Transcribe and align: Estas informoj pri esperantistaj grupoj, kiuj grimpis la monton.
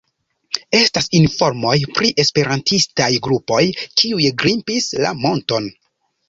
Estas 0.77 1.09
informoj 1.17 1.73
pri 1.97 2.09
esperantistaj 2.23 3.11
grupoj, 3.29 3.61
kiuj 4.03 4.31
grimpis 4.45 4.89
la 5.07 5.15
monton. 5.21 5.71